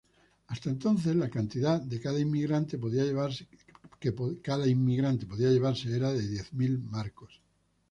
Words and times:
Hasta 0.47 0.71
entonces, 0.71 1.15
la 1.15 1.29
cantidad 1.29 1.87
que 1.87 2.01
cada 2.01 2.19
inmigrante 2.19 2.79
podía 2.79 3.03
llevarse 3.03 3.45
era 5.95 6.11
de 6.11 6.27
diez 6.27 6.51
mil 6.53 6.79
marcos. 6.79 7.39